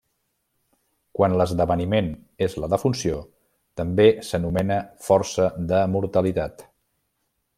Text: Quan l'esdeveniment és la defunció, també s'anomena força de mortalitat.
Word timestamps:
Quan 1.17 1.35
l'esdeveniment 1.41 2.07
és 2.47 2.55
la 2.63 2.69
defunció, 2.75 3.19
també 3.83 4.07
s'anomena 4.29 4.81
força 5.09 5.47
de 5.73 5.85
mortalitat. 5.99 6.69